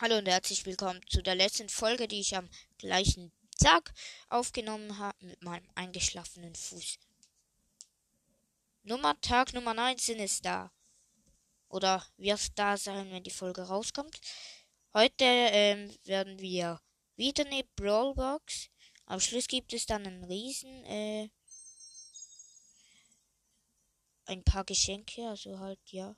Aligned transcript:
Hallo 0.00 0.18
und 0.18 0.28
herzlich 0.28 0.64
willkommen 0.64 1.00
zu 1.08 1.24
der 1.24 1.34
letzten 1.34 1.68
Folge, 1.68 2.06
die 2.06 2.20
ich 2.20 2.36
am 2.36 2.48
gleichen 2.78 3.32
Tag 3.60 3.92
aufgenommen 4.28 4.96
habe 4.96 5.26
mit 5.26 5.42
meinem 5.42 5.68
eingeschlafenen 5.74 6.54
Fuß. 6.54 7.00
Nummer 8.84 9.20
Tag 9.20 9.52
Nummer 9.54 9.74
19 9.74 10.20
ist 10.20 10.44
da. 10.44 10.70
Oder 11.68 12.06
wird 12.16 12.40
da 12.54 12.76
sein, 12.76 13.10
wenn 13.10 13.24
die 13.24 13.32
Folge 13.32 13.62
rauskommt. 13.62 14.20
Heute 14.94 15.24
ähm, 15.24 15.92
werden 16.04 16.38
wir 16.38 16.80
wieder 17.16 17.44
eine 17.44 17.64
Brawlbox. 17.74 18.68
Am 19.06 19.18
Schluss 19.18 19.48
gibt 19.48 19.72
es 19.72 19.84
dann 19.84 20.06
einen 20.06 20.22
Riesen, 20.22 20.84
äh, 20.84 21.28
ein 24.26 24.44
paar 24.44 24.64
Geschenke, 24.64 25.28
also 25.28 25.58
halt, 25.58 25.80
ja. 25.86 26.14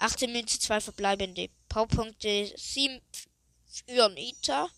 18 0.00 0.32
Münze, 0.32 0.58
2 0.58 0.80
verbleibende. 0.80 1.50
Powerpunkte 1.68 2.52
7 2.56 3.00
für 3.86 4.08
Nita 4.08 4.68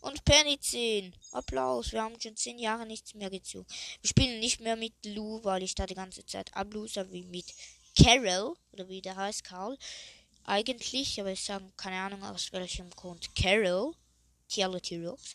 und 0.00 0.24
Penny 0.24 0.58
10. 0.58 1.14
Applaus, 1.32 1.92
wir 1.92 2.02
haben 2.02 2.18
schon 2.18 2.34
10 2.34 2.58
Jahre 2.58 2.86
nichts 2.86 3.12
mehr 3.14 3.28
gezogen. 3.28 3.66
Wir 4.00 4.08
spielen 4.08 4.40
nicht 4.40 4.60
mehr 4.60 4.76
mit 4.76 4.94
Lou, 5.04 5.44
weil 5.44 5.62
ich 5.62 5.74
da 5.74 5.86
die 5.86 5.94
ganze 5.94 6.24
Zeit 6.24 6.54
ablose, 6.54 7.12
wie 7.12 7.24
mit 7.24 7.44
Carol, 7.94 8.56
oder 8.72 8.88
wie 8.88 9.02
der 9.02 9.16
heißt, 9.16 9.44
Karl. 9.44 9.76
Eigentlich, 10.44 11.20
aber 11.20 11.32
ich 11.32 11.44
sage 11.44 11.70
keine 11.76 12.00
Ahnung 12.00 12.22
aus 12.24 12.50
welchem 12.50 12.88
Grund. 12.88 13.34
Carol, 13.34 13.94
Reality 14.56 15.04
Rocks. 15.04 15.34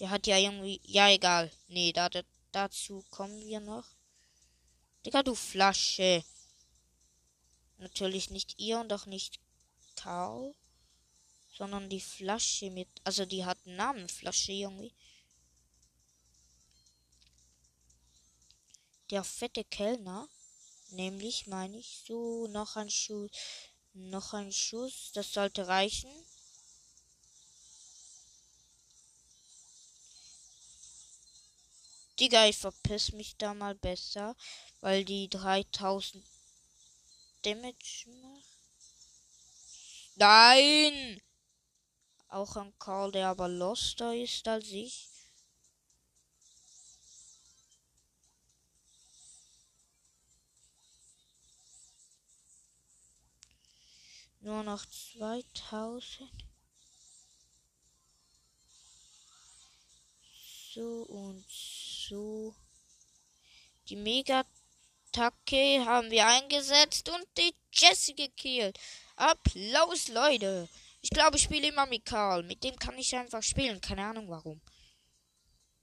Der 0.00 0.10
hat 0.10 0.26
ja 0.26 0.36
irgendwie, 0.36 0.80
ja 0.82 1.08
egal. 1.08 1.52
Nee, 1.68 1.92
da, 1.92 2.08
da, 2.08 2.22
dazu 2.50 3.04
kommen 3.10 3.40
wir 3.46 3.60
noch. 3.60 3.84
Digga, 5.06 5.22
du 5.22 5.36
Flasche. 5.36 6.24
Natürlich 7.82 8.30
nicht 8.30 8.60
ihr 8.60 8.78
und 8.78 8.92
auch 8.92 9.06
nicht 9.06 9.40
Karl, 9.96 10.54
sondern 11.52 11.90
die 11.90 12.00
Flasche 12.00 12.70
mit, 12.70 12.88
also 13.02 13.26
die 13.26 13.44
hat 13.44 13.58
einen 13.66 13.74
Namen, 13.74 14.08
Flasche 14.08 14.52
irgendwie. 14.52 14.94
Der 19.10 19.24
fette 19.24 19.64
Kellner, 19.64 20.28
nämlich 20.90 21.48
meine 21.48 21.76
ich 21.76 22.04
so 22.06 22.46
noch 22.46 22.76
ein 22.76 22.88
Schuss, 22.88 23.32
noch 23.94 24.32
ein 24.32 24.52
Schuss, 24.52 25.10
das 25.14 25.32
sollte 25.32 25.66
reichen. 25.66 26.12
Digga, 32.20 32.46
ich 32.46 32.58
verpiss 32.58 33.10
mich 33.10 33.36
da 33.38 33.54
mal 33.54 33.74
besser, 33.74 34.36
weil 34.80 35.04
die 35.04 35.28
3000 35.28 36.24
Damage 37.42 38.08
macht. 38.22 38.46
Nein! 40.16 41.20
Auch 42.28 42.56
ein 42.56 42.72
Karl, 42.78 43.12
der 43.12 43.28
aber 43.28 43.48
loster 43.48 44.14
ist 44.14 44.46
als 44.48 44.68
ich. 44.68 45.08
Nur 54.40 54.62
noch 54.64 54.84
2000. 54.86 56.30
So 60.74 61.02
und 61.02 61.44
so. 61.48 62.54
Die 63.88 63.96
Mega 63.96 64.44
Attacke 65.12 65.84
haben 65.84 66.10
wir 66.10 66.26
eingesetzt 66.26 67.08
und 67.10 67.26
die 67.36 67.54
Jessie 67.72 68.14
gekillt. 68.14 68.78
Applaus, 69.16 70.08
Leute. 70.08 70.68
Ich 71.02 71.10
glaube, 71.10 71.36
ich 71.36 71.42
spiele 71.42 71.68
immer 71.68 71.86
mit 71.86 72.06
Karl. 72.06 72.42
Mit 72.42 72.64
dem 72.64 72.76
kann 72.76 72.96
ich 72.96 73.14
einfach 73.14 73.42
spielen. 73.42 73.80
Keine 73.80 74.06
Ahnung 74.06 74.28
warum. 74.30 74.60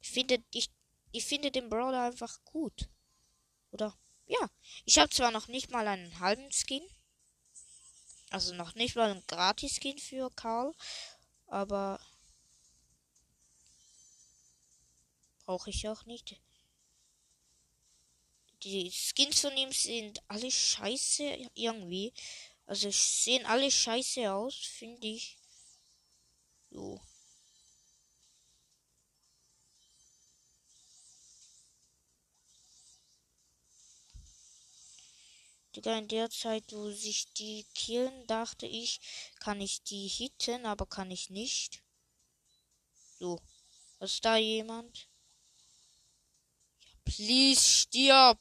Ich 0.02 0.10
finde, 0.10 0.44
ich, 0.52 0.70
ich 1.12 1.26
finde 1.26 1.52
den 1.52 1.70
Brawler 1.70 2.06
einfach 2.06 2.44
gut. 2.44 2.90
Oder? 3.72 3.96
Ja. 4.26 4.50
Ich 4.86 4.98
habe 4.98 5.10
zwar 5.10 5.32
noch 5.32 5.48
nicht 5.48 5.70
mal 5.70 5.88
einen 5.88 6.20
halben 6.20 6.52
Skin. 6.52 6.84
Also 8.32 8.54
noch 8.56 8.74
nicht 8.76 8.96
mal 8.96 9.12
einen 9.12 9.26
Gratis-Skin 9.28 10.00
für 10.00 10.32
Karl. 10.32 10.74
Aber 11.48 12.00
brauche 15.46 15.70
ich 15.70 15.88
auch 15.88 16.06
nicht 16.06 16.40
die 18.64 18.92
Skins 18.92 19.42
von 19.42 19.56
ihm 19.58 19.72
sind 19.72 20.22
alle 20.28 20.52
scheiße 20.52 21.50
irgendwie. 21.54 22.14
Also 22.66 22.90
sehen 22.92 23.46
alle 23.46 23.72
scheiße 23.72 24.32
aus, 24.32 24.56
finde 24.56 25.08
ich. 25.08 25.38
So. 26.72 27.02
Digga, 35.76 35.98
in 35.98 36.08
der 36.08 36.30
Zeit, 36.30 36.72
wo 36.74 36.92
sich 36.92 37.32
die 37.34 37.66
killen, 37.74 38.28
dachte 38.28 38.66
ich, 38.66 39.00
kann 39.40 39.62
ich 39.62 39.84
die 39.84 40.08
hitten, 40.08 40.66
aber 40.66 40.86
kann 40.86 41.10
ich 41.12 41.30
nicht. 41.30 41.84
So. 43.20 43.40
Ist 44.00 44.24
da 44.24 44.38
jemand? 44.38 45.09
Please 47.10 47.60
stirb. 47.60 48.38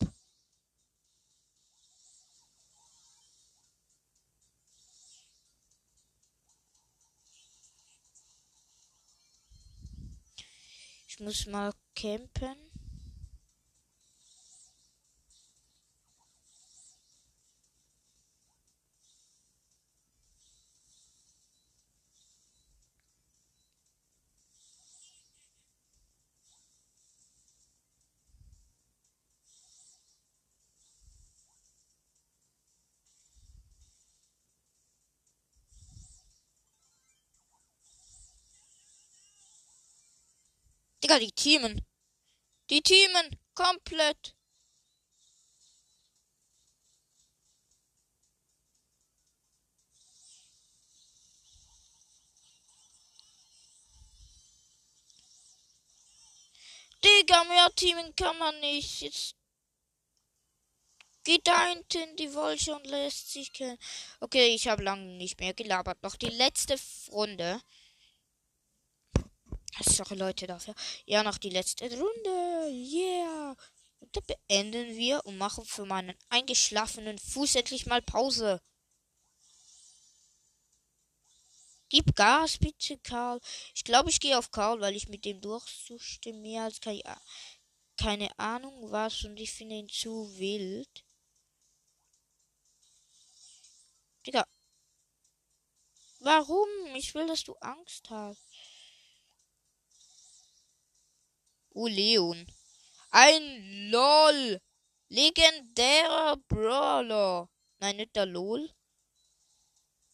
Ich 11.08 11.18
muss 11.20 11.46
mal 11.46 11.72
campen. 11.94 12.67
Digga, 41.08 41.20
die 41.20 41.32
Teamen. 41.32 41.80
Die 42.68 42.82
Teamen. 42.82 43.30
Komplett. 43.54 44.34
Digga, 57.02 57.44
mehr 57.44 57.70
Teamen 57.74 58.14
kann 58.14 58.36
man 58.36 58.60
nicht. 58.60 59.00
Jetzt 59.00 59.34
geht 61.24 61.46
da 61.46 61.68
hinten 61.68 62.16
die 62.16 62.34
Wolche 62.34 62.74
und 62.74 62.86
lässt 62.86 63.32
sich 63.32 63.50
killen. 63.54 63.78
Okay, 64.20 64.54
ich 64.54 64.68
habe 64.68 64.82
lange 64.82 65.16
nicht 65.16 65.40
mehr 65.40 65.54
gelabert. 65.54 66.02
Noch 66.02 66.16
die 66.16 66.26
letzte 66.26 66.78
Runde. 67.10 67.62
Sorry 69.82 70.14
Leute 70.16 70.46
dafür. 70.46 70.74
Ja, 71.06 71.22
noch 71.22 71.38
die 71.38 71.50
letzte 71.50 71.84
Runde. 71.90 72.70
Yeah. 72.70 73.56
Und 74.00 74.16
dann 74.16 74.24
beenden 74.26 74.96
wir 74.96 75.24
und 75.26 75.38
machen 75.38 75.64
für 75.64 75.84
meinen 75.84 76.14
eingeschlafenen 76.28 77.18
Fuß 77.18 77.56
endlich 77.56 77.86
mal 77.86 78.02
Pause. 78.02 78.60
Gib 81.90 82.14
Gas, 82.14 82.58
bitte, 82.58 82.98
Karl. 82.98 83.40
Ich 83.74 83.82
glaube, 83.84 84.10
ich 84.10 84.20
gehe 84.20 84.38
auf 84.38 84.50
Karl, 84.50 84.80
weil 84.80 84.94
ich 84.94 85.08
mit 85.08 85.24
dem 85.24 85.40
durchsuchte 85.40 86.32
mehr 86.34 86.64
als 86.64 86.80
keine, 86.80 87.02
keine 87.96 88.38
Ahnung 88.38 88.90
was 88.92 89.24
und 89.24 89.38
ich 89.38 89.52
finde 89.52 89.76
ihn 89.76 89.88
zu 89.88 90.30
wild. 90.38 91.04
Digga. 94.26 94.44
Warum? 96.20 96.68
Ich 96.96 97.14
will, 97.14 97.26
dass 97.26 97.44
du 97.44 97.54
Angst 97.60 98.10
hast. 98.10 98.47
Leon. 101.86 102.46
Ein 103.10 103.90
LOL. 103.90 104.60
Legendärer 105.08 106.36
Brawler. 106.48 107.48
Nein, 107.78 107.96
nicht 107.96 108.16
der 108.16 108.26
LOL. 108.26 108.70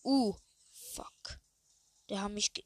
Uh, 0.05 0.37
fuck. 0.73 1.41
Der 2.09 2.23
hat 2.23 2.31
mich. 2.31 2.53
Ge 2.53 2.65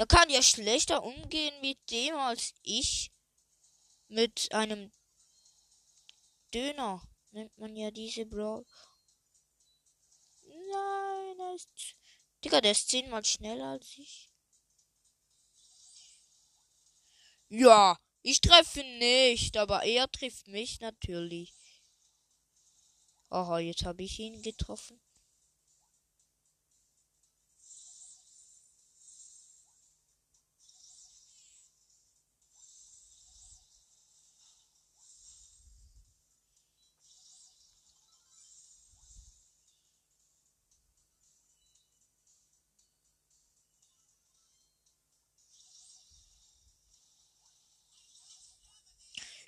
da 0.00 0.06
kann 0.06 0.30
ja 0.30 0.42
schlechter 0.42 1.02
umgehen 1.02 1.60
mit 1.60 1.78
dem 1.90 2.14
als 2.14 2.54
ich. 2.62 3.12
Mit 4.08 4.50
einem 4.50 4.90
Döner 6.54 7.02
nennt 7.32 7.54
man 7.58 7.76
ja 7.76 7.90
diese 7.90 8.24
Brawl. 8.24 8.64
der 11.38 11.54
ist. 11.54 11.96
Digga, 12.42 12.62
der 12.62 12.72
ist 12.72 12.88
zehnmal 12.88 13.22
schneller 13.26 13.72
als 13.72 13.98
ich. 13.98 14.29
Ja, 17.52 17.96
ich 18.22 18.40
treffe 18.40 18.82
nicht, 18.98 19.56
aber 19.56 19.82
er 19.82 20.08
trifft 20.10 20.46
mich 20.46 20.80
natürlich. 20.80 21.52
Aha, 23.28 23.58
jetzt 23.58 23.84
habe 23.84 24.02
ich 24.04 24.18
ihn 24.20 24.40
getroffen. 24.42 25.00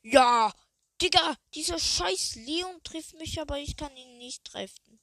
Ja, 0.02 0.52
Digga, 1.00 1.36
dieser 1.54 1.78
scheiß 1.78 2.34
Leon 2.36 2.82
trifft 2.82 3.14
mich, 3.14 3.40
aber 3.40 3.58
ich 3.58 3.76
kann 3.76 3.96
ihn 3.96 4.18
nicht 4.18 4.44
treffen. 4.44 5.00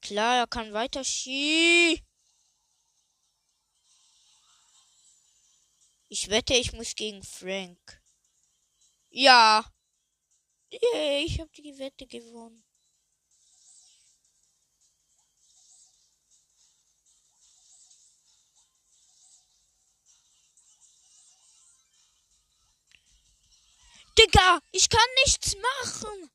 Klar, 0.00 0.36
er 0.36 0.46
kann 0.46 0.72
weiter 0.72 1.02
schießen. 1.02 2.04
Ich 6.08 6.28
wette, 6.28 6.54
ich 6.54 6.72
muss 6.72 6.94
gegen 6.94 7.22
Frank. 7.22 8.02
Ja. 9.10 9.64
Yeah, 10.72 11.24
ich 11.24 11.40
habe 11.40 11.50
die 11.56 11.78
Wette 11.78 12.06
gewonnen. 12.06 12.65
Digga, 24.26 24.60
ich 24.72 24.88
kann 24.88 25.08
nichts 25.24 25.54
machen. 25.56 26.30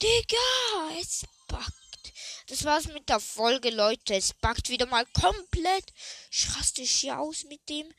Digga, 0.00 1.00
es 1.00 1.24
backt. 1.48 2.12
Das 2.46 2.64
war's 2.64 2.86
mit 2.86 3.08
der 3.08 3.18
Folge, 3.18 3.70
Leute. 3.70 4.14
Es 4.14 4.32
backt 4.34 4.68
wieder 4.68 4.86
mal 4.86 5.04
komplett. 5.06 5.92
Ich 6.30 6.54
raste 6.54 6.82
hier 6.82 7.18
aus 7.18 7.44
mit 7.44 7.68
dem. 7.68 7.92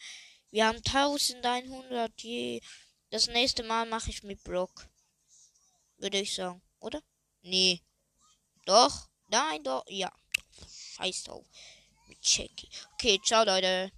Wir 0.52 0.68
haben 0.68 0.78
1100 0.78 2.22
je. 2.22 2.62
Das 3.10 3.28
nächste 3.28 3.64
Mal 3.64 3.86
mache 3.86 4.10
ich 4.10 4.24
mit 4.24 4.42
Brock. 4.44 4.88
Würde 5.98 6.20
ich 6.20 6.34
sagen, 6.34 6.62
oder? 6.80 7.02
Nee. 7.42 7.82
Doch. 8.66 9.10
Nein, 9.28 9.64
doch. 9.64 9.84
Ja. 9.88 10.12
Scheiß 10.96 11.24
drauf. 11.24 11.46
Mit. 12.08 12.20
Okay, 12.94 13.20
ciao, 13.26 13.44
Leute. 13.44 13.92